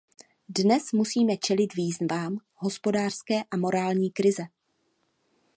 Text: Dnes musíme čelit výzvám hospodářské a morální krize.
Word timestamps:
Dnes 0.49 0.91
musíme 0.93 1.37
čelit 1.37 1.73
výzvám 1.75 2.37
hospodářské 2.61 3.43
a 3.51 3.57
morální 3.57 4.11
krize. 4.11 4.43